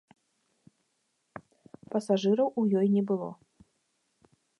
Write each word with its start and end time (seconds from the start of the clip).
Пасажыраў 1.95 2.47
у 2.61 2.65
ёй 2.81 2.87
не 2.95 3.03
было. 3.13 3.29